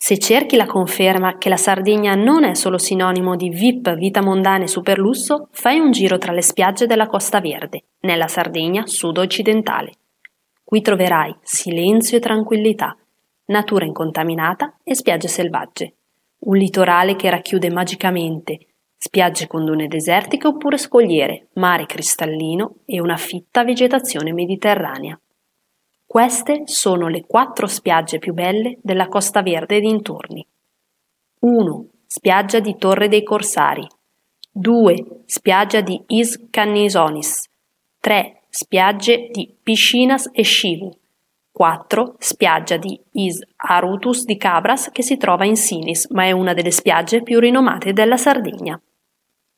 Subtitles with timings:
[0.00, 4.62] Se cerchi la conferma che la Sardegna non è solo sinonimo di VIP, vita mondana
[4.62, 9.90] e superlusso, fai un giro tra le spiagge della Costa Verde, nella Sardegna sud-occidentale.
[10.62, 12.96] Qui troverai silenzio e tranquillità,
[13.46, 15.94] natura incontaminata e spiagge selvagge.
[16.38, 23.16] Un litorale che racchiude magicamente spiagge con dune desertiche oppure scogliere, mare cristallino e una
[23.16, 25.20] fitta vegetazione mediterranea.
[26.10, 30.44] Queste sono le quattro spiagge più belle della Costa Verde e dintorni.
[31.40, 31.86] 1.
[32.06, 33.86] Spiaggia di Torre dei Corsari.
[34.50, 35.22] 2.
[35.26, 37.46] Spiaggia di Is Cannisonis.
[38.00, 38.44] 3.
[38.48, 40.90] Spiagge di Piscinas e Scivu.
[41.52, 42.14] 4.
[42.18, 46.70] Spiaggia di Is Arutus di Cabras che si trova in Sinis, ma è una delle
[46.70, 48.80] spiagge più rinomate della Sardegna.